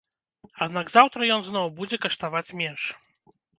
[0.65, 2.81] Аднак заўтра ён зноў будзе каштаваць менш.